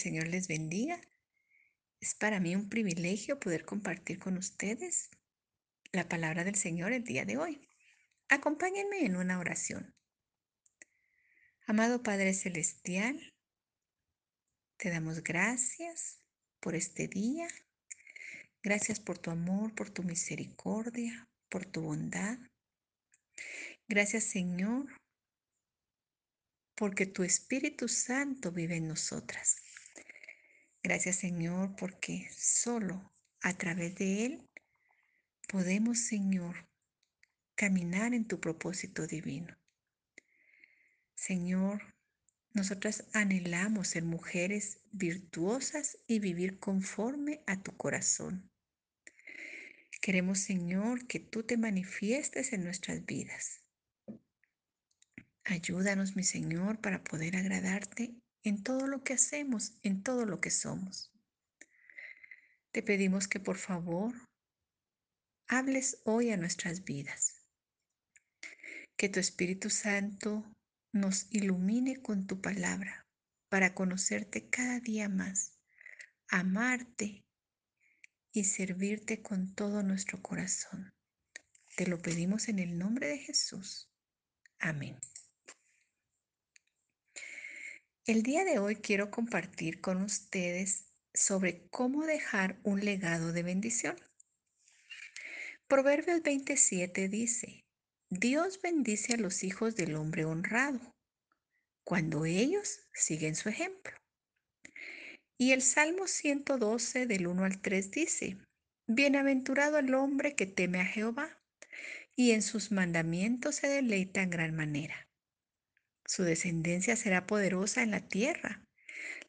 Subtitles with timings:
[0.00, 0.98] Señor les bendiga.
[2.00, 5.10] Es para mí un privilegio poder compartir con ustedes
[5.92, 7.68] la palabra del Señor el día de hoy.
[8.30, 9.94] Acompáñenme en una oración.
[11.66, 13.34] Amado Padre Celestial,
[14.78, 16.18] te damos gracias
[16.60, 17.46] por este día.
[18.62, 22.38] Gracias por tu amor, por tu misericordia, por tu bondad.
[23.86, 24.86] Gracias Señor,
[26.74, 29.60] porque tu Espíritu Santo vive en nosotras.
[30.82, 34.50] Gracias Señor, porque solo a través de Él
[35.48, 36.68] podemos, Señor,
[37.54, 39.56] caminar en tu propósito divino.
[41.14, 41.94] Señor,
[42.52, 48.50] nosotras anhelamos ser mujeres virtuosas y vivir conforme a tu corazón.
[50.00, 53.62] Queremos, Señor, que tú te manifiestes en nuestras vidas.
[55.44, 60.50] Ayúdanos, mi Señor, para poder agradarte en todo lo que hacemos, en todo lo que
[60.50, 61.12] somos.
[62.72, 64.14] Te pedimos que por favor
[65.48, 67.42] hables hoy a nuestras vidas.
[68.96, 70.44] Que tu Espíritu Santo
[70.92, 73.06] nos ilumine con tu palabra
[73.48, 75.58] para conocerte cada día más,
[76.28, 77.24] amarte
[78.32, 80.92] y servirte con todo nuestro corazón.
[81.76, 83.90] Te lo pedimos en el nombre de Jesús.
[84.58, 84.98] Amén.
[88.06, 93.94] El día de hoy quiero compartir con ustedes sobre cómo dejar un legado de bendición.
[95.68, 97.66] Proverbios 27 dice,
[98.08, 100.96] Dios bendice a los hijos del hombre honrado
[101.84, 103.92] cuando ellos siguen su ejemplo.
[105.36, 108.38] Y el Salmo 112 del 1 al 3 dice,
[108.86, 111.38] Bienaventurado el hombre que teme a Jehová
[112.16, 115.09] y en sus mandamientos se deleita en gran manera.
[116.10, 118.66] Su descendencia será poderosa en la tierra.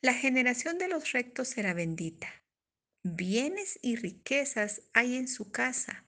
[0.02, 2.44] La generación de los rectos será bendita.
[3.04, 6.08] Bienes y riquezas hay en su casa,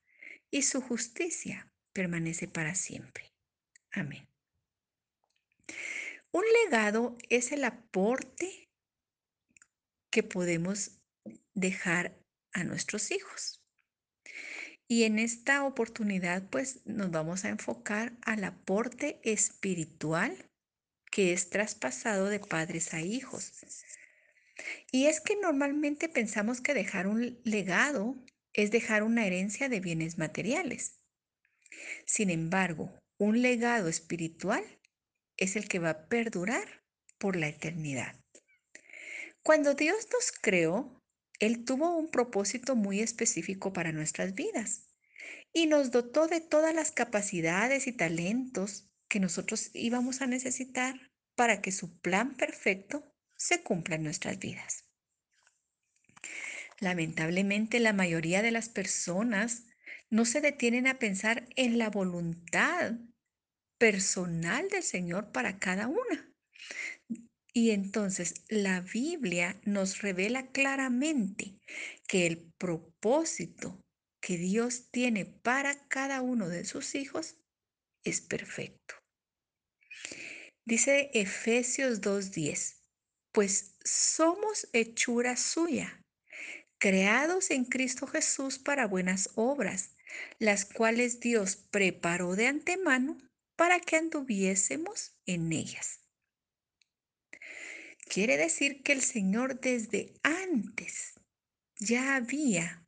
[0.49, 3.35] y su justicia permanece para siempre.
[3.91, 4.27] Amén.
[6.31, 8.67] Un legado es el aporte
[10.09, 10.99] que podemos
[11.53, 12.17] dejar
[12.51, 13.63] a nuestros hijos.
[14.87, 20.49] Y en esta oportunidad, pues nos vamos a enfocar al aporte espiritual
[21.13, 23.53] que es traspasado de padres a hijos.
[24.91, 28.15] Y es que normalmente pensamos que dejar un legado
[28.51, 30.97] es dejar una herencia de bienes materiales.
[32.07, 34.63] Sin embargo, un legado espiritual
[35.37, 36.83] es el que va a perdurar
[37.19, 38.19] por la eternidad.
[39.43, 40.99] Cuando Dios nos creó,
[41.39, 44.89] Él tuvo un propósito muy específico para nuestras vidas
[45.53, 51.61] y nos dotó de todas las capacidades y talentos que nosotros íbamos a necesitar para
[51.61, 54.85] que su plan perfecto se cumpla en nuestras vidas.
[56.79, 59.67] Lamentablemente, la mayoría de las personas
[60.09, 62.93] no se detienen a pensar en la voluntad
[63.77, 66.33] personal del Señor para cada una.
[67.53, 71.59] Y entonces la Biblia nos revela claramente
[72.07, 73.79] que el propósito
[74.19, 77.35] que Dios tiene para cada uno de sus hijos
[78.03, 79.02] es perfecto.
[80.65, 82.77] Dice Efesios 2.10,
[83.33, 86.01] pues somos hechura suya,
[86.77, 89.95] creados en Cristo Jesús para buenas obras,
[90.39, 93.17] las cuales Dios preparó de antemano
[93.57, 95.99] para que anduviésemos en ellas.
[98.07, 101.13] Quiere decir que el Señor desde antes
[101.77, 102.85] ya había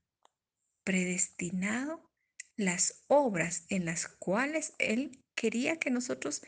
[0.86, 2.10] predestinado
[2.56, 6.42] las obras en las cuales Él quería que nosotros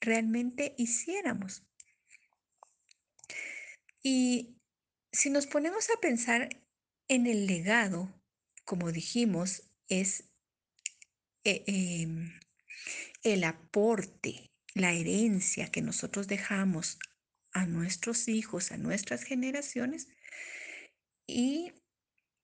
[0.00, 1.64] realmente hiciéramos.
[4.02, 4.56] Y
[5.12, 6.48] si nos ponemos a pensar
[7.08, 8.12] en el legado,
[8.64, 10.24] como dijimos, es
[11.44, 12.38] eh, em,
[13.22, 16.98] el aporte, la herencia que nosotros dejamos
[17.52, 20.08] a nuestros hijos, a nuestras generaciones,
[21.26, 21.72] y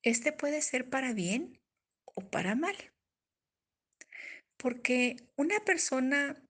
[0.02, 1.60] este puede ser para bien
[2.04, 2.76] o para mal.
[4.56, 6.42] Porque una persona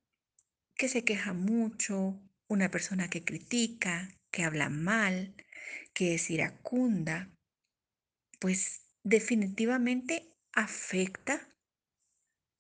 [0.83, 5.33] que se queja mucho, una persona que critica, que habla mal,
[5.95, 7.31] que es iracunda,
[8.41, 11.55] pues definitivamente afecta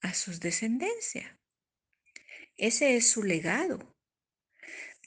[0.03, 1.37] a sus descendencia.
[2.57, 3.93] Ese es su legado.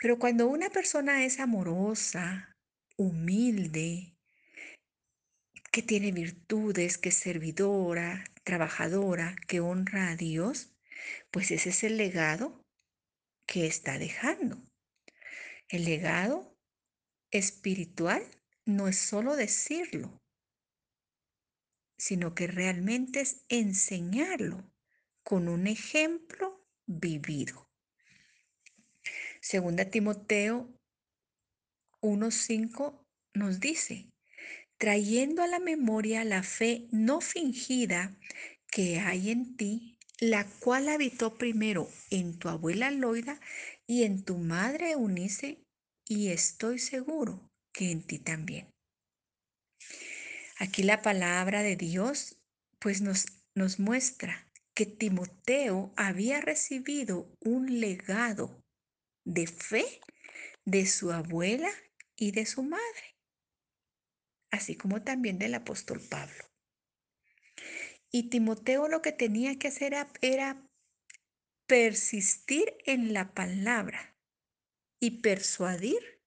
[0.02, 2.54] Pero cuando una persona es amorosa,
[2.98, 4.18] humilde,
[5.72, 10.76] que tiene virtudes, que es servidora, trabajadora, que honra a Dios,
[11.32, 12.65] pues ese es el legado
[13.46, 14.62] que está dejando.
[15.70, 16.58] El legado
[17.32, 18.24] espiritual
[18.66, 20.22] no es solo decirlo,
[21.98, 24.72] sino que realmente es enseñarlo
[25.24, 27.70] con un ejemplo vivido.
[29.42, 30.70] Segunda Timoteo
[32.02, 34.12] 1.5 nos dice,
[34.78, 38.18] trayendo a la memoria la fe no fingida
[38.68, 43.40] que hay en ti, la cual habitó primero en tu abuela Loida
[43.88, 45.62] y en tu madre Eunice,
[46.08, 48.70] y estoy seguro que en ti también.
[50.58, 52.38] Aquí la palabra de Dios
[52.80, 53.26] pues nos,
[53.56, 58.64] nos muestra que Timoteo había recibido un legado
[59.26, 59.86] de fe
[60.66, 61.70] de su abuela
[62.16, 63.16] y de su madre,
[64.52, 66.46] así como también del apóstol Pablo.
[68.16, 70.66] Y Timoteo lo que tenía que hacer era,
[71.68, 74.16] persistir en la palabra
[75.02, 76.24] y persuadir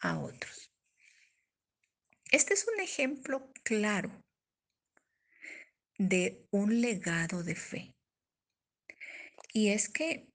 [0.00, 0.72] a otros.
[2.30, 4.24] Este es un ejemplo claro
[5.98, 7.94] de un legado de fe.
[9.52, 10.32] Y es que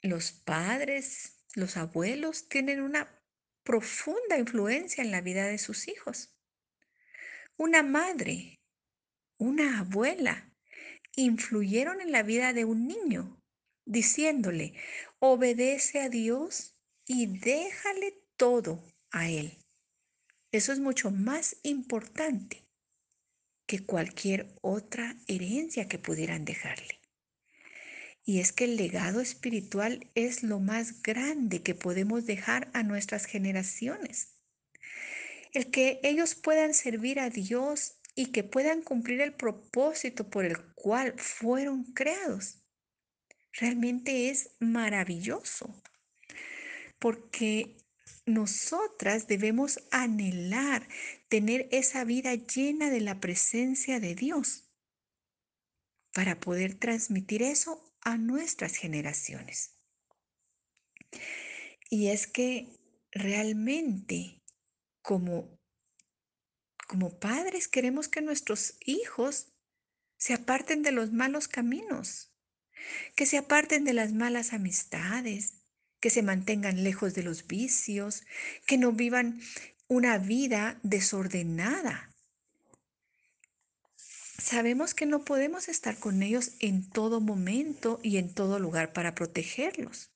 [0.00, 3.20] los padres, los abuelos tienen una
[3.64, 6.32] profunda influencia en la vida de sus hijos.
[7.56, 8.61] Una madre,
[9.42, 10.48] una abuela,
[11.16, 13.42] influyeron en la vida de un niño,
[13.84, 14.74] diciéndole,
[15.18, 19.58] obedece a Dios y déjale todo a Él.
[20.52, 22.64] Eso es mucho más importante
[23.66, 27.00] que cualquier otra herencia que pudieran dejarle.
[28.24, 33.24] Y es que el legado espiritual es lo más grande que podemos dejar a nuestras
[33.24, 34.36] generaciones.
[35.52, 40.74] El que ellos puedan servir a Dios y que puedan cumplir el propósito por el
[40.74, 42.62] cual fueron creados.
[43.52, 45.82] Realmente es maravilloso,
[46.98, 47.76] porque
[48.24, 50.88] nosotras debemos anhelar
[51.28, 54.70] tener esa vida llena de la presencia de Dios
[56.12, 59.78] para poder transmitir eso a nuestras generaciones.
[61.90, 62.78] Y es que
[63.10, 64.42] realmente
[65.02, 65.58] como,
[66.92, 69.46] como padres queremos que nuestros hijos
[70.18, 72.34] se aparten de los malos caminos,
[73.16, 75.54] que se aparten de las malas amistades,
[76.00, 78.24] que se mantengan lejos de los vicios,
[78.66, 79.40] que no vivan
[79.88, 82.14] una vida desordenada.
[83.96, 89.14] Sabemos que no podemos estar con ellos en todo momento y en todo lugar para
[89.14, 90.10] protegerlos.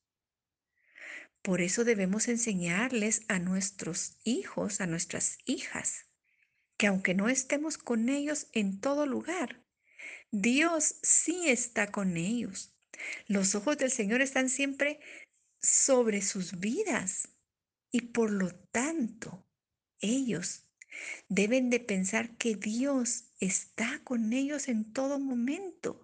[1.41, 6.06] Por eso debemos enseñarles a nuestros hijos, a nuestras hijas,
[6.77, 9.63] que aunque no estemos con ellos en todo lugar,
[10.31, 12.75] Dios sí está con ellos.
[13.27, 15.01] Los ojos del Señor están siempre
[15.61, 17.29] sobre sus vidas
[17.91, 19.47] y por lo tanto
[20.01, 20.67] ellos
[21.29, 26.03] deben de pensar que Dios está con ellos en todo momento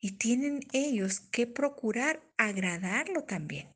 [0.00, 3.73] y tienen ellos que procurar agradarlo también.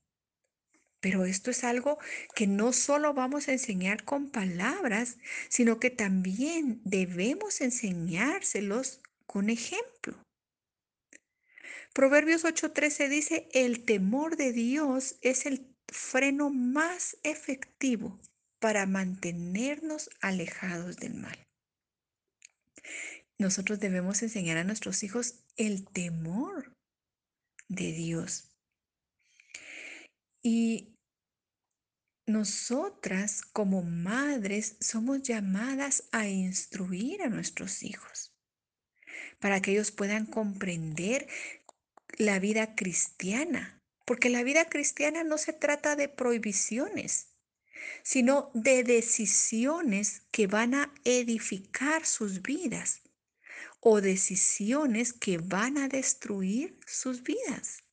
[1.00, 1.98] Pero esto es algo
[2.34, 10.20] que no solo vamos a enseñar con palabras, sino que también debemos enseñárselos con ejemplo.
[11.94, 18.20] Proverbios 8:13 dice, el temor de Dios es el freno más efectivo
[18.60, 21.38] para mantenernos alejados del mal.
[23.38, 26.72] Nosotros debemos enseñar a nuestros hijos el temor
[27.68, 28.48] de Dios.
[30.42, 30.94] Y
[32.26, 38.34] nosotras como madres somos llamadas a instruir a nuestros hijos
[39.40, 41.28] para que ellos puedan comprender
[42.18, 47.28] la vida cristiana, porque la vida cristiana no se trata de prohibiciones,
[48.02, 53.02] sino de decisiones que van a edificar sus vidas
[53.80, 57.84] o decisiones que van a destruir sus vidas.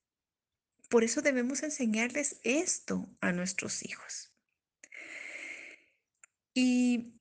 [0.96, 4.34] Por eso debemos enseñarles esto a nuestros hijos.
[6.54, 7.20] Y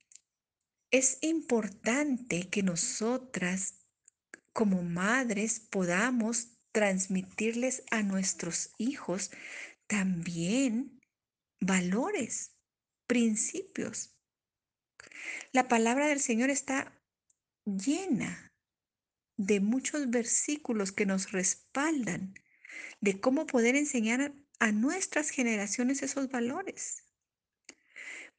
[0.93, 3.85] es importante que nosotras
[4.53, 9.33] como madres podamos transmitirles a nuestros hijos
[9.89, 11.01] también
[11.59, 12.55] valores,
[13.09, 14.17] principios.
[15.51, 16.97] La palabra del Señor está
[17.65, 18.55] llena
[19.37, 22.35] de muchos versículos que nos respaldan
[23.01, 27.05] de cómo poder enseñar a nuestras generaciones esos valores.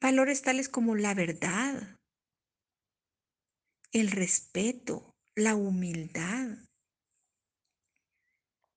[0.02, 1.98] Valores tales como la verdad,
[3.92, 6.58] el respeto, la humildad,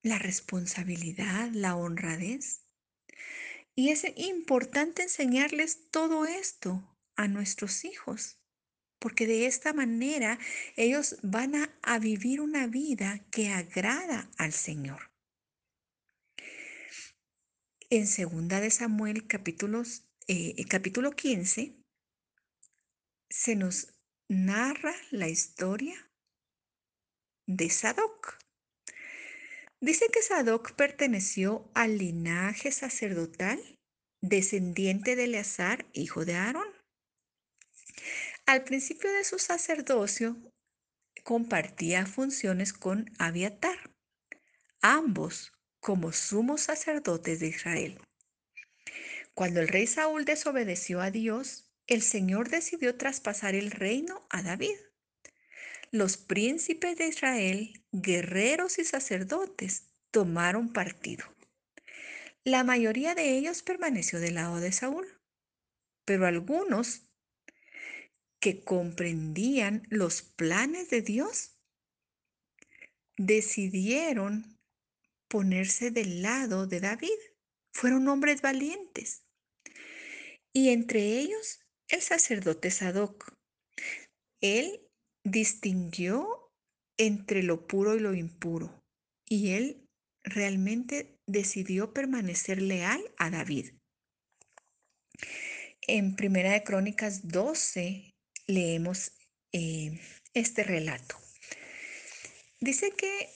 [0.02, 2.64] la responsabilidad, la honradez.
[3.74, 8.40] Y es importante enseñarles todo esto a nuestros hijos,
[8.98, 10.38] porque de esta manera
[10.76, 15.10] ellos van a, vivir una vida que agrada al Señor.
[17.90, 19.26] En segunda de Samuel
[20.26, 21.74] eh, capítulo 15
[23.30, 23.94] se nos
[24.28, 26.10] narra la historia
[27.46, 28.36] de Sadoc.
[29.80, 33.58] Dice que Sadoc perteneció al linaje sacerdotal
[34.20, 36.68] descendiente de Eleazar, hijo de Aarón.
[38.44, 40.36] Al principio de su sacerdocio
[41.24, 43.94] compartía funciones con Abiatar,
[44.82, 48.00] ambos como sumos sacerdotes de Israel.
[49.34, 54.76] Cuando el rey Saúl desobedeció a Dios, el Señor decidió traspasar el reino a David.
[55.90, 61.24] Los príncipes de Israel, guerreros y sacerdotes, tomaron partido.
[62.44, 65.06] La mayoría de ellos permaneció del lado de Saúl,
[66.04, 67.02] pero algunos
[68.40, 71.58] que comprendían los planes de Dios
[73.16, 74.57] decidieron
[75.28, 77.18] ponerse del lado de David.
[77.72, 79.22] Fueron hombres valientes.
[80.52, 83.32] Y entre ellos el sacerdote Sadoc.
[84.40, 84.80] Él
[85.24, 86.50] distinguió
[86.98, 88.82] entre lo puro y lo impuro.
[89.26, 89.86] Y él
[90.24, 93.72] realmente decidió permanecer leal a David.
[95.82, 98.14] En Primera de Crónicas 12
[98.46, 99.12] leemos
[99.52, 100.00] eh,
[100.34, 101.16] este relato.
[102.60, 103.30] Dice que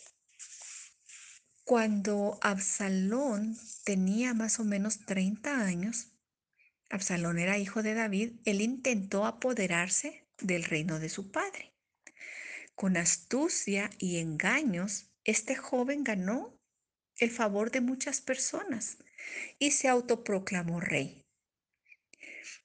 [1.64, 6.12] cuando Absalón tenía más o menos 30 años,
[6.90, 11.72] Absalón era hijo de David, él intentó apoderarse del reino de su padre.
[12.74, 16.58] Con astucia y engaños, este joven ganó
[17.16, 18.98] el favor de muchas personas
[19.58, 21.24] y se autoproclamó rey.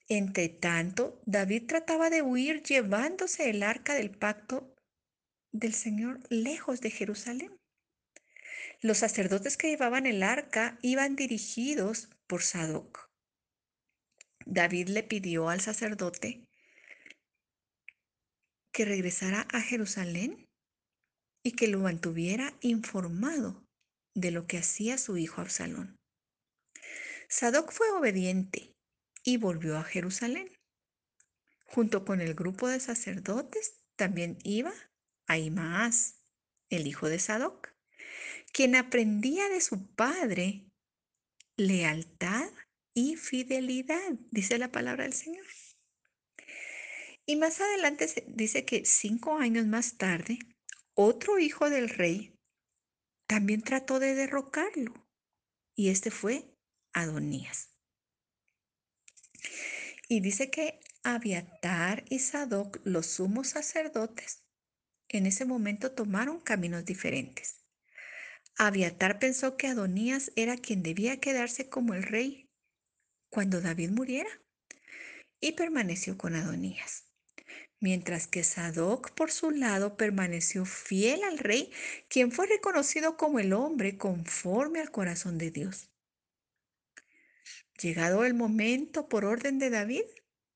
[0.08, 4.74] Entre tanto, David trataba de huir llevándose el arca del pacto
[5.52, 7.57] del Señor lejos de Jerusalén.
[8.80, 13.10] Los sacerdotes que llevaban el arca iban dirigidos por Sadoc.
[14.46, 16.44] David le pidió al sacerdote
[18.72, 20.46] que regresara a Jerusalén
[21.42, 23.64] y que lo mantuviera informado
[24.14, 25.96] de lo que hacía su hijo Absalón.
[27.28, 28.72] Sadoc fue obediente
[29.24, 30.56] y volvió a Jerusalén.
[31.66, 34.72] Junto con el grupo de sacerdotes también iba
[35.26, 36.22] Ahimaas,
[36.70, 37.77] el hijo de Sadoc,
[38.52, 40.68] quien aprendía de su padre
[41.56, 42.50] lealtad
[42.94, 45.46] y fidelidad, dice la palabra del Señor.
[47.26, 50.38] Y más adelante dice que cinco años más tarde,
[50.94, 52.34] otro hijo del rey
[53.28, 54.94] también trató de derrocarlo.
[55.76, 56.56] Y este fue
[56.94, 57.70] Adonías.
[60.08, 64.42] Y dice que Abiatar y Sadoc, los sumos sacerdotes,
[65.08, 67.57] en ese momento tomaron caminos diferentes.
[68.60, 72.50] Abiatar pensó que Adonías era quien debía quedarse como el rey
[73.30, 74.30] cuando David muriera
[75.40, 77.04] y permaneció con Adonías.
[77.80, 81.72] Mientras que Sadoc, por su lado, permaneció fiel al rey,
[82.08, 85.88] quien fue reconocido como el hombre conforme al corazón de Dios.
[87.80, 90.02] Llegado el momento, por orden de David,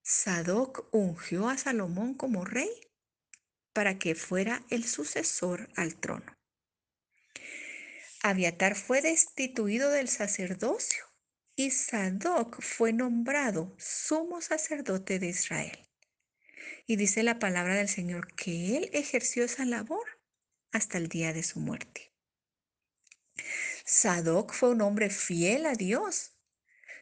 [0.03, 2.71] Sadoc ungió a Salomón como rey
[3.73, 6.42] para que fuera el sucesor al trono.
[8.25, 11.05] Abiatar fue destituido del sacerdocio
[11.57, 15.89] y Sadoc fue nombrado sumo sacerdote de Israel.
[16.87, 20.07] Y dice la palabra del Señor que él ejerció esa labor
[20.71, 22.13] hasta el día de su muerte.
[23.85, 26.37] Sadoc fue un hombre fiel a Dios.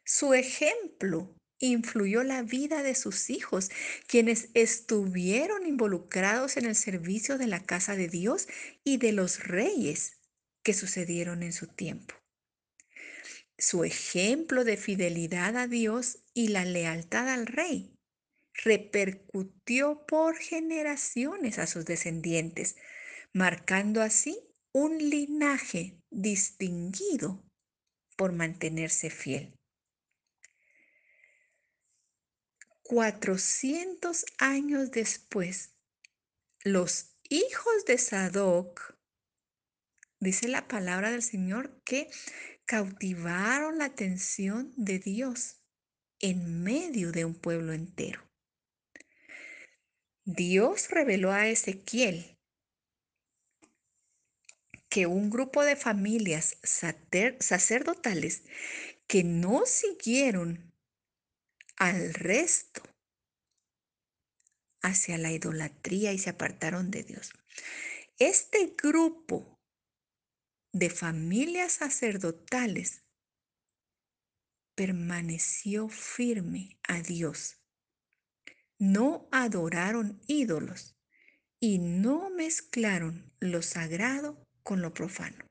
[0.07, 3.71] Su ejemplo influyó la vida de sus hijos,
[4.07, 8.49] quienes estuvieron involucrados en el servicio de la casa de Dios
[8.85, 10.20] y de los reyes
[10.62, 12.14] que sucedieron en su tiempo.
[13.59, 17.95] Su ejemplo de fidelidad a Dios y la lealtad al rey
[18.64, 22.76] repercutió por generaciones a sus descendientes,
[23.33, 24.38] marcando así
[24.73, 27.43] un linaje distinguido
[28.17, 29.55] por mantenerse fiel.
[32.83, 35.76] 400 años después,
[36.64, 38.97] los hijos de Sadoc,
[40.21, 42.11] dice la palabra del Señor, que
[42.67, 45.61] cautivaron la atención de Dios
[46.21, 48.23] en medio de un pueblo entero.
[50.25, 52.39] Dios reveló a Ezequiel
[54.89, 58.43] que un grupo de familias sacerdotales
[59.07, 60.73] que no siguieron
[61.77, 62.83] al resto
[64.83, 67.33] hacia la idolatría y se apartaron de Dios.
[68.19, 69.60] Este grupo
[70.73, 73.03] de familias sacerdotales
[74.75, 77.59] permaneció firme a Dios.
[78.79, 80.97] No adoraron ídolos
[81.59, 85.45] y no mezclaron lo sagrado con lo profano.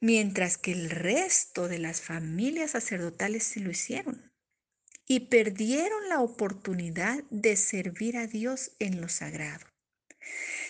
[0.00, 4.32] Mientras que el resto de las familias sacerdotales sí lo hicieron
[5.06, 9.66] y perdieron la oportunidad de servir a Dios en lo sagrado.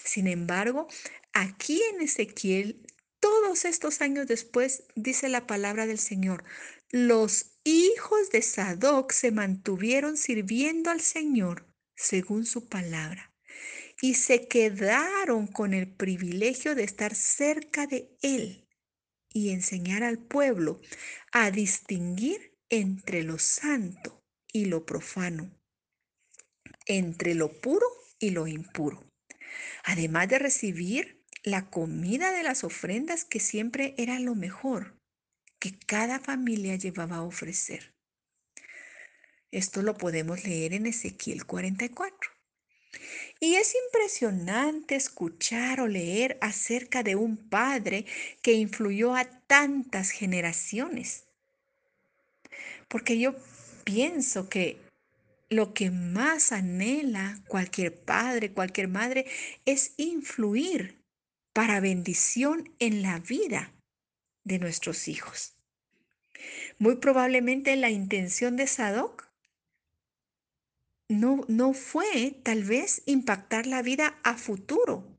[0.04, 0.86] Sin embargo,
[1.32, 2.86] aquí en Ezequiel,
[3.20, 6.44] todos estos años después, dice la palabra del Señor,
[6.90, 13.32] los hijos de Sadoc se mantuvieron sirviendo al Señor según su palabra
[14.02, 18.68] y se quedaron con el privilegio de estar cerca de Él
[19.32, 20.80] y enseñar al pueblo
[21.32, 25.50] a distinguir entre lo santo y lo profano,
[26.86, 27.86] entre lo puro
[28.18, 29.02] y lo impuro,
[29.84, 34.98] además de recibir la comida de las ofrendas que siempre era lo mejor
[35.58, 37.94] que cada familia llevaba a ofrecer.
[39.50, 42.30] Esto lo podemos leer en Ezequiel 44.
[43.40, 48.04] Y es impresionante escuchar o leer acerca de un padre
[48.42, 51.24] que influyó a tantas generaciones.
[52.88, 53.34] Porque yo
[53.84, 54.83] pienso que
[55.54, 59.26] lo que más anhela cualquier padre, cualquier madre,
[59.64, 61.02] es influir
[61.52, 63.72] para bendición en la vida
[64.44, 65.54] de nuestros hijos.
[66.78, 69.30] Muy probablemente la intención de Sadoc
[71.08, 75.18] no, no fue tal vez impactar la vida a futuro,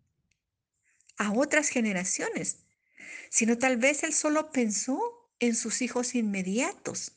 [1.18, 2.60] a otras generaciones,
[3.30, 5.00] sino tal vez él solo pensó
[5.40, 7.16] en sus hijos inmediatos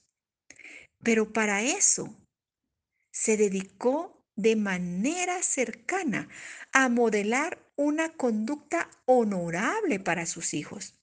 [1.03, 2.15] pero para eso
[3.11, 6.29] se dedicó de manera cercana
[6.73, 10.95] a modelar una conducta honorable para sus hijos.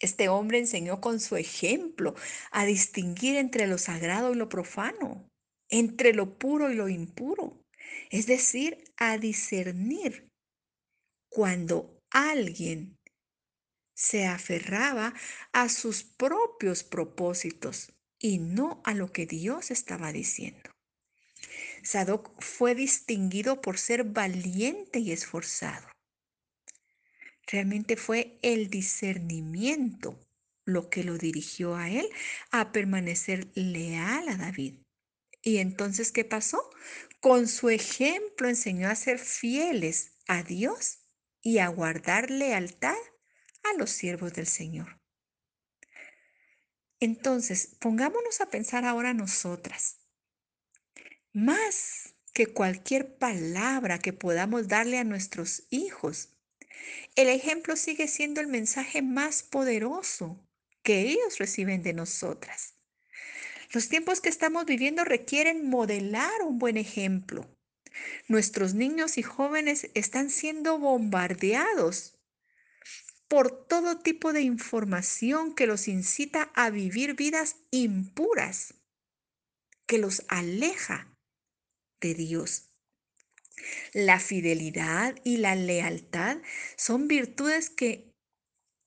[0.00, 2.14] Este hombre enseñó con su ejemplo
[2.50, 5.28] a distinguir entre lo sagrado y lo profano,
[5.70, 7.62] entre lo puro y lo impuro,
[8.10, 10.28] es decir, a discernir
[11.30, 12.98] cuando alguien
[13.94, 15.14] se aferraba
[15.52, 20.75] a sus propios propósitos y no a lo que Dios estaba diciendo.
[21.86, 25.88] Sadoc fue distinguido por ser valiente y esforzado.
[27.46, 30.20] Realmente fue el discernimiento
[30.64, 32.08] lo que lo dirigió a él
[32.50, 34.82] a permanecer leal a David.
[35.42, 36.70] Y entonces, ¿qué pasó?
[37.20, 40.98] Con su ejemplo enseñó a ser fieles a Dios
[41.40, 42.96] y a guardar lealtad
[43.62, 45.00] a los siervos del Señor.
[46.98, 50.05] Entonces, pongámonos a pensar ahora nosotras.
[51.36, 56.30] Más que cualquier palabra que podamos darle a nuestros hijos,
[57.14, 60.42] el ejemplo sigue siendo el mensaje más poderoso
[60.82, 62.72] que ellos reciben de nosotras.
[63.70, 67.46] Los tiempos que estamos viviendo requieren modelar un buen ejemplo.
[68.28, 72.16] Nuestros niños y jóvenes están siendo bombardeados
[73.28, 78.72] por todo tipo de información que los incita a vivir vidas impuras,
[79.84, 81.12] que los aleja
[82.14, 82.70] Dios.
[83.92, 86.38] La fidelidad y la lealtad
[86.76, 88.12] son virtudes que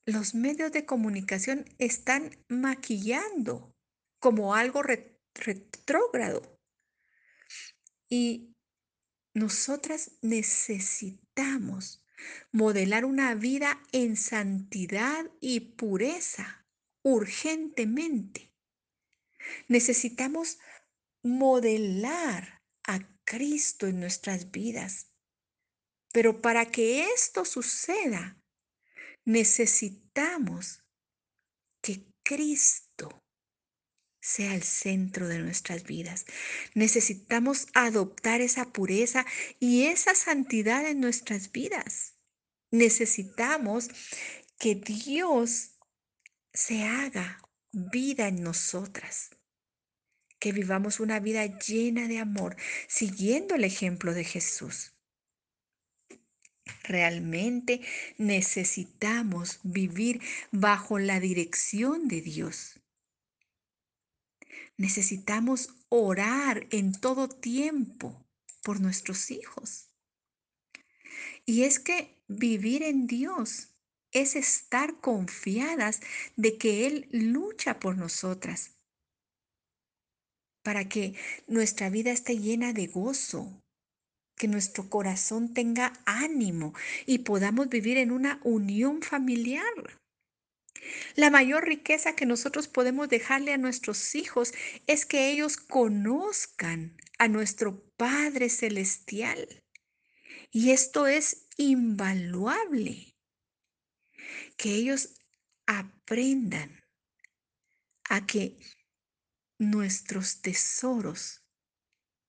[0.06, 3.76] los medios de comunicación están maquillando
[4.20, 4.84] como algo
[5.34, 6.60] retrógrado.
[8.10, 8.56] Y
[9.34, 12.04] nosotras necesitamos
[12.52, 16.66] modelar una vida en santidad y pureza
[17.04, 18.52] urgentemente.
[19.68, 20.60] Necesitamos
[21.24, 22.59] modelar
[23.30, 25.12] Cristo en nuestras vidas.
[26.12, 28.42] Pero para que esto suceda,
[29.24, 30.84] necesitamos
[31.80, 33.24] que Cristo
[34.20, 36.26] sea el centro de nuestras vidas.
[36.74, 39.28] Necesitamos adoptar esa pureza
[39.60, 42.16] y esa santidad en nuestras vidas.
[42.72, 43.90] Necesitamos
[44.58, 45.78] que Dios
[46.52, 49.30] se haga vida en nosotras,
[50.40, 52.56] que vivamos una vida llena de amor,
[52.88, 54.94] siguiendo el ejemplo de Jesús.
[56.84, 57.82] Realmente
[58.18, 60.22] necesitamos vivir
[60.52, 62.80] bajo la dirección de Dios.
[64.78, 68.26] Necesitamos orar en todo tiempo
[68.64, 69.90] por nuestros hijos.
[71.46, 73.70] Y es que vivir en Dios
[74.12, 76.00] es estar confiadas
[76.36, 78.79] de que Él lucha por nosotras,
[80.64, 81.16] para que
[81.48, 83.62] nuestra vida esté llena de gozo,
[84.36, 86.74] que nuestro corazón tenga ánimo
[87.06, 90.00] y podamos vivir en una unión familiar.
[91.16, 94.54] La mayor riqueza que nosotros podemos dejarle a nuestros hijos
[94.88, 99.64] es que ellos conozcan a nuestro Padre Celestial.
[100.52, 103.14] Y esto es invaluable
[104.58, 105.16] que ellos
[105.68, 106.82] aprendan
[108.10, 108.58] a que
[109.60, 111.44] nuestros tesoros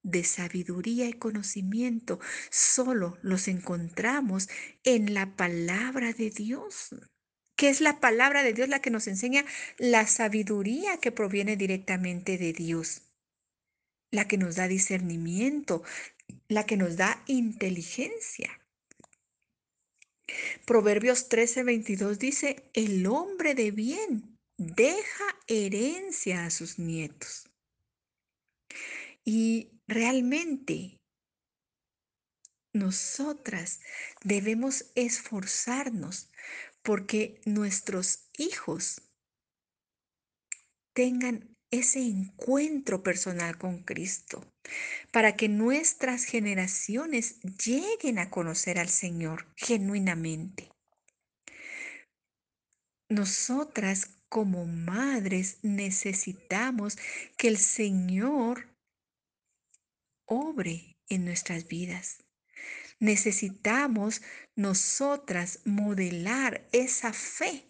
[0.02, 4.48] de sabiduría y conocimiento solo los encontramos
[4.84, 6.94] en la palabra de Dios,
[7.56, 9.44] que es la palabra de Dios la que nos enseña
[9.78, 13.02] la sabiduría que proviene directamente de Dios,
[14.10, 15.82] la que nos da discernimiento,
[16.48, 18.60] la que nos da inteligencia.
[20.64, 24.29] Proverbios 13:22 dice, el hombre de bien
[24.61, 27.49] deja herencia a sus nietos.
[29.25, 30.99] Y realmente
[32.75, 33.81] nosotras
[34.23, 36.29] debemos esforzarnos
[36.83, 39.01] porque nuestros hijos
[40.92, 44.44] tengan ese encuentro personal con Cristo,
[45.11, 50.68] para que nuestras generaciones lleguen a conocer al Señor genuinamente.
[53.09, 56.96] Nosotras como madres necesitamos
[57.36, 58.68] que el Señor
[60.24, 62.24] obre en nuestras vidas.
[63.00, 64.22] Necesitamos
[64.54, 67.66] nosotras modelar esa fe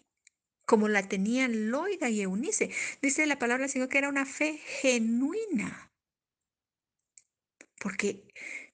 [0.65, 2.69] como la tenían Loida y Eunice.
[3.01, 5.91] Dice la palabra del Señor que era una fe genuina.
[7.79, 8.31] Porque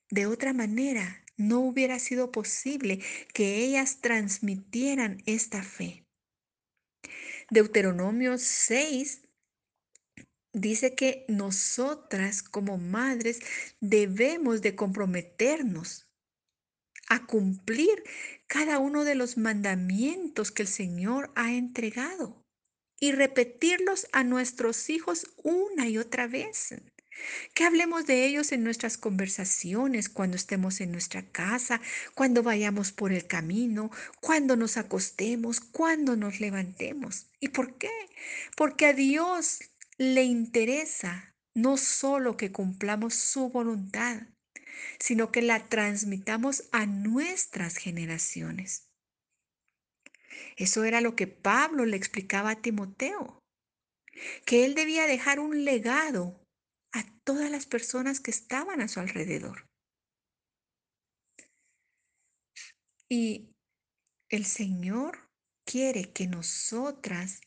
[0.10, 3.00] de otra manera no hubiera sido posible
[3.34, 6.04] que ellas transmitieran esta fe.
[7.50, 9.22] Deuteronomio 6
[10.54, 13.40] dice que nosotras como madres
[13.80, 16.08] debemos de comprometernos
[17.10, 18.04] a cumplir
[18.48, 22.44] cada uno de los mandamientos que el Señor ha entregado
[23.00, 26.76] y repetirlos a nuestros hijos una y otra vez.
[27.54, 31.82] Que hablemos de ellos en nuestras conversaciones, cuando estemos en nuestra casa,
[32.16, 37.28] cuando vayamos por el camino, cuando nos acostemos, cuando nos levantemos.
[37.40, 37.92] ¿Y por qué?
[38.56, 39.60] Porque a Dios
[39.98, 44.22] le interesa no solo que cumplamos su voluntad,
[45.00, 48.88] sino que la transmitamos a nuestras generaciones.
[50.56, 53.40] Eso era lo que Pablo le explicaba a Timoteo,
[54.46, 56.40] que él debía dejar un legado
[56.92, 59.68] a todas las personas que estaban a su alrededor.
[63.10, 63.56] Y
[64.30, 65.30] el Señor
[65.66, 67.42] quiere que nosotras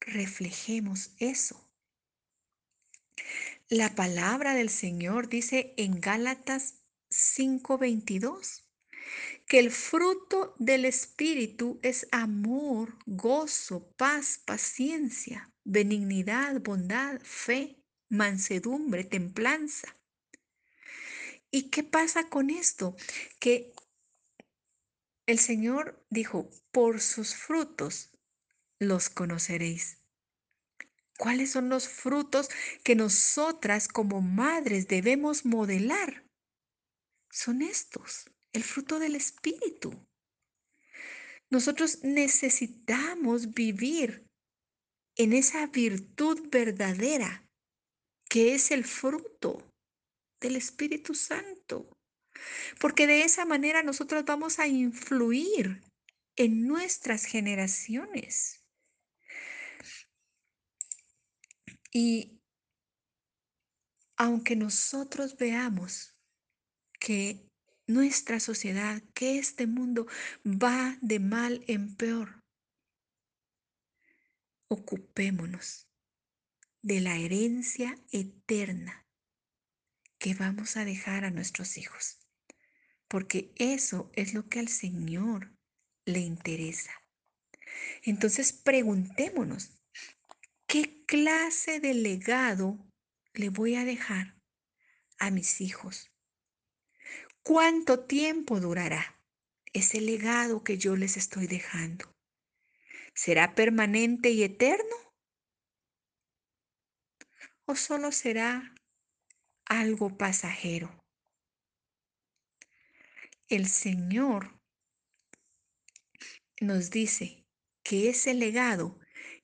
[0.00, 1.68] reflejemos eso.
[3.68, 8.64] La palabra del Señor dice en Gálatas 5:22
[9.46, 19.96] que el fruto del Espíritu es amor, gozo, paz, paciencia, benignidad, bondad, fe, mansedumbre, templanza.
[21.50, 22.96] ¿Y qué pasa con esto?
[23.38, 23.72] Que
[25.26, 28.10] el Señor dijo, por sus frutos
[28.78, 29.98] los conoceréis.
[31.18, 32.48] ¿Cuáles son los frutos
[32.82, 36.26] que nosotras como madres debemos modelar?
[37.30, 39.92] Son estos, el fruto del Espíritu.
[41.50, 44.29] Nosotros necesitamos vivir
[45.16, 47.46] en esa virtud verdadera
[48.28, 49.68] que es el fruto
[50.40, 51.92] del Espíritu Santo.
[52.80, 55.82] Porque de esa manera nosotros vamos a influir
[56.36, 58.64] en nuestras generaciones.
[61.92, 62.40] Y
[64.16, 66.14] aunque nosotros veamos
[67.00, 67.48] que
[67.88, 70.06] nuestra sociedad, que este mundo
[70.46, 72.39] va de mal en peor,
[74.70, 75.88] ocupémonos
[76.80, 79.04] de la herencia eterna
[80.16, 82.20] que vamos a dejar a nuestros hijos,
[83.08, 85.52] porque eso es lo que al Señor
[86.04, 86.92] le interesa.
[88.04, 89.72] Entonces preguntémonos,
[90.68, 92.78] ¿qué clase de legado
[93.34, 94.40] le voy a dejar
[95.18, 96.12] a mis hijos?
[97.42, 99.20] ¿Cuánto tiempo durará
[99.72, 102.19] ese legado que yo les estoy dejando?
[103.22, 104.96] ¿Será permanente y eterno?
[107.66, 108.74] ¿O solo será
[109.66, 111.04] algo pasajero?
[113.46, 114.58] El Señor
[116.62, 117.44] nos dice
[117.82, 118.98] que ese legado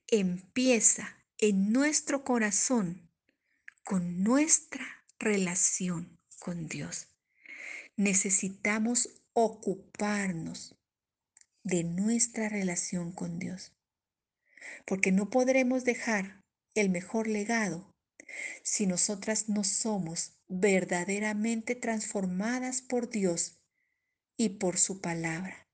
[0.07, 3.11] empieza en nuestro corazón
[3.83, 7.09] con nuestra relación con Dios.
[7.95, 10.75] Necesitamos ocuparnos
[11.67, 13.73] de nuestra relación con Dios,
[14.85, 16.41] porque no podremos dejar
[16.75, 17.93] el mejor legado
[18.63, 23.57] si nosotras no somos verdaderamente transformadas por Dios
[24.37, 25.67] y por su palabra.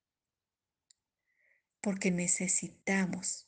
[1.80, 3.48] Porque necesitamos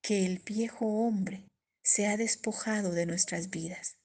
[0.00, 1.46] que el viejo hombre
[1.82, 3.98] sea despojado de nuestras vidas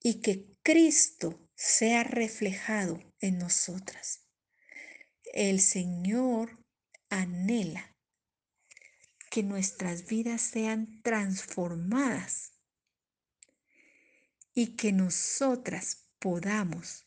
[0.00, 4.26] y que Cristo sea reflejado en nosotras.
[5.32, 6.64] El Señor
[7.10, 7.96] anhela
[9.30, 12.52] que nuestras vidas sean transformadas
[14.54, 17.06] y que nosotras podamos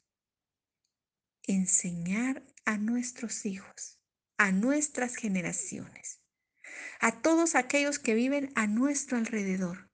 [1.43, 3.99] enseñar a nuestros hijos,
[4.37, 6.21] a nuestras generaciones,
[6.99, 9.89] a todos aquellos que viven a nuestro alrededor.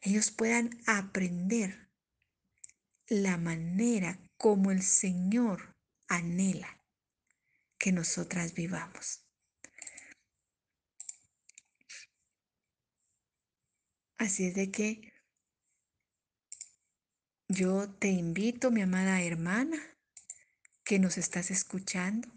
[0.00, 1.88] Ellos puedan aprender
[3.06, 5.76] la manera como el Señor
[6.08, 6.82] anhela
[7.78, 9.24] que nosotras vivamos.
[14.18, 15.12] Así es de que
[17.48, 19.78] yo te invito, mi amada hermana,
[20.84, 22.28] que nos estás escuchando,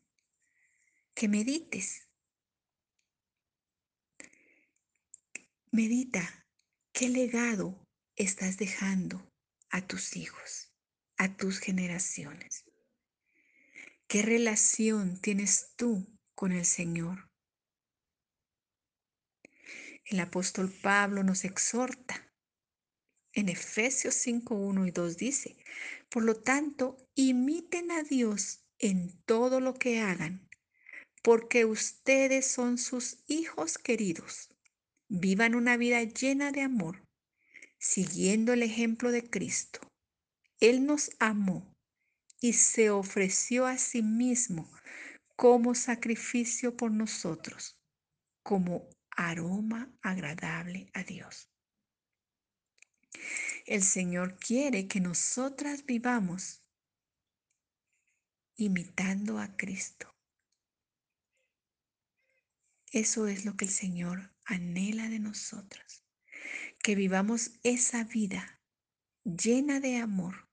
[1.16, 2.08] que medites.
[5.72, 6.46] Medita
[6.92, 9.32] qué legado estás dejando
[9.70, 10.69] a tus hijos,
[11.20, 12.66] a tus generaciones.
[14.08, 17.30] ¿Qué relación tienes tú con el Señor?
[20.06, 22.26] El apóstol Pablo nos exhorta
[23.34, 25.58] en Efesios 5, 1 y 2 dice,
[26.10, 30.50] por lo tanto, imiten a Dios en todo lo que hagan,
[31.22, 34.50] porque ustedes son sus hijos queridos.
[35.10, 37.06] Vivan una vida llena de amor,
[37.78, 39.89] siguiendo el ejemplo de Cristo.
[40.60, 41.74] Él nos amó
[42.42, 44.70] y se ofreció a sí mismo
[45.36, 47.78] como sacrificio por nosotros,
[48.44, 51.50] como aroma agradable a Dios.
[53.66, 56.62] El Señor quiere que nosotras vivamos
[58.56, 60.14] imitando a Cristo.
[62.92, 66.04] Eso es lo que el Señor anhela de nosotras,
[66.84, 68.60] que vivamos esa vida
[69.24, 70.49] llena de amor,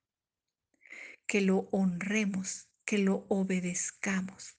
[1.27, 4.59] que lo honremos, que lo obedezcamos,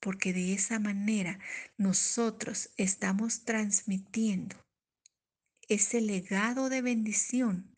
[0.00, 1.38] porque de esa manera
[1.76, 4.56] nosotros estamos transmitiendo
[5.68, 7.74] ese legado de bendición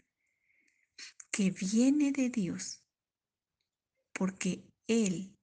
[1.33, 2.85] que viene de Dios,
[4.13, 5.37] porque Él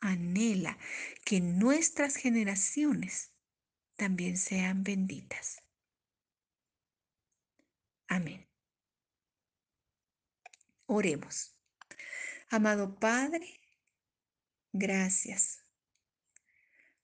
[0.00, 0.78] anhela
[1.24, 3.32] que nuestras generaciones
[3.96, 5.62] también sean benditas.
[8.08, 8.45] Amén.
[10.86, 11.56] Oremos.
[12.48, 13.60] Amado Padre,
[14.72, 15.64] gracias,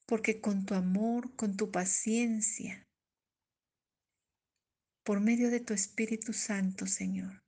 [0.07, 2.88] porque con tu amor, con tu paciencia,
[5.03, 7.42] por medio de tu Espíritu Santo, Señor.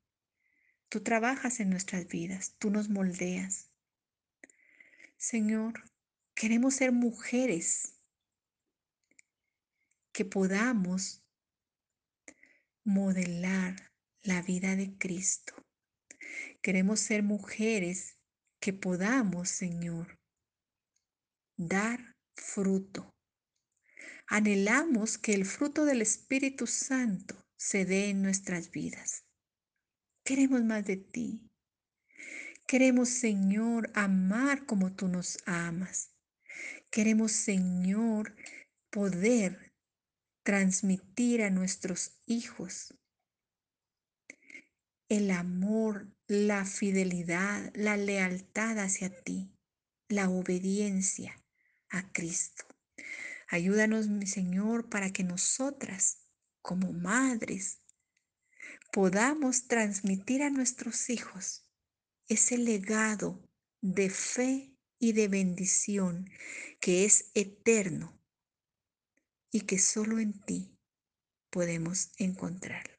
[0.89, 3.71] Tú trabajas en nuestras vidas, tú nos moldeas.
[5.17, 5.85] Señor,
[6.35, 7.95] queremos ser mujeres
[10.13, 11.25] que podamos
[12.85, 13.93] modelar
[14.23, 15.64] la vida de Cristo.
[16.65, 18.17] Queremos ser mujeres
[18.59, 20.19] que podamos, Señor,
[21.59, 23.15] dar fruto.
[24.27, 29.27] Anhelamos que el fruto del Espíritu Santo se dé en nuestras vidas.
[30.25, 31.51] Queremos más de ti.
[32.67, 36.15] Queremos, Señor, amar como tú nos amas.
[36.91, 38.35] Queremos, Señor,
[38.89, 39.75] poder
[40.43, 42.95] transmitir a nuestros hijos
[45.09, 49.53] el amor, la fidelidad, la lealtad hacia ti,
[50.09, 51.43] la obediencia
[51.91, 52.65] a Cristo.
[53.49, 56.19] Ayúdanos, mi Señor, para que nosotras,
[56.63, 57.81] como madres,
[58.93, 61.69] podamos transmitir a nuestros hijos
[62.29, 63.49] ese legado
[63.81, 66.31] de fe y de bendición
[66.81, 68.19] que es eterno
[69.51, 70.79] y que solo en ti
[71.51, 72.94] podemos encontrarlo.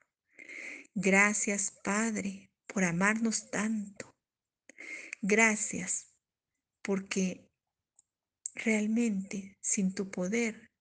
[0.95, 4.15] Gracias, Padre, por amarnos tanto.
[5.21, 6.07] Gracias
[6.81, 7.51] porque
[8.53, 10.71] realmente sin tu poder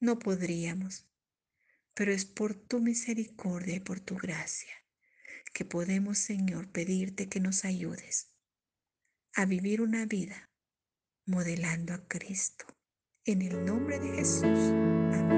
[0.00, 1.06] no podríamos,
[1.94, 4.72] pero es por tu misericordia y por tu gracia
[5.52, 8.32] que podemos, Señor, pedirte que nos ayudes
[9.34, 10.50] a vivir una vida
[11.26, 12.64] modelando a Cristo.
[13.26, 14.42] En el nombre de Jesús.
[14.42, 15.31] Amén.